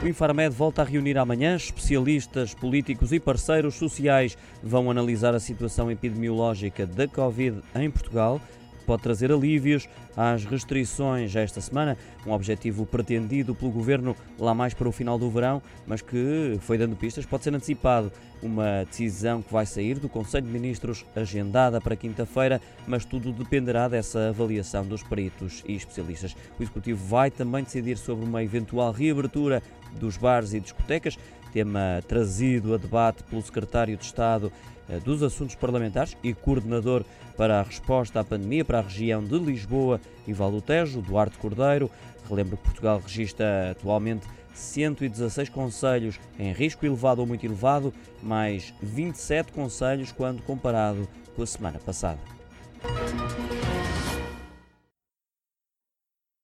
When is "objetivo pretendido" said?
12.32-13.54